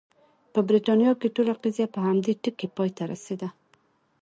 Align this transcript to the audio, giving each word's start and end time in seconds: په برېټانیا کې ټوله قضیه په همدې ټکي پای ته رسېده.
په 0.53 0.59
برېټانیا 0.67 1.11
کې 1.19 1.33
ټوله 1.35 1.53
قضیه 1.61 1.87
په 1.93 1.99
همدې 2.07 2.33
ټکي 2.43 2.67
پای 2.75 2.89
ته 2.97 3.03
رسېده. 3.11 3.49